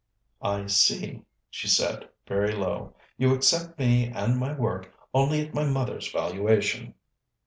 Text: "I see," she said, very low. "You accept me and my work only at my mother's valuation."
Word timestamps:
"I 0.41 0.65
see," 0.65 1.21
she 1.51 1.67
said, 1.67 2.09
very 2.25 2.53
low. 2.55 2.95
"You 3.17 3.35
accept 3.35 3.77
me 3.77 4.07
and 4.07 4.35
my 4.35 4.51
work 4.51 4.91
only 5.13 5.45
at 5.45 5.53
my 5.53 5.65
mother's 5.65 6.11
valuation." 6.11 6.95